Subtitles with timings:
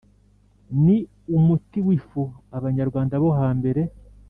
[0.83, 0.97] Ni
[1.35, 2.23] umuti w ifu
[2.57, 3.81] Abanyarwanda bo hambere